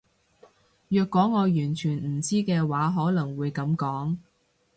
[0.87, 4.17] 若果我完全唔知嘅話可能會噉講